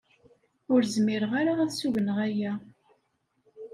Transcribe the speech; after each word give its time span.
Ur 0.73 0.81
zmireɣ 0.93 1.31
ara 1.39 1.53
ad 1.63 1.69
ssugneɣ 1.73 2.17
aya. 2.27 2.53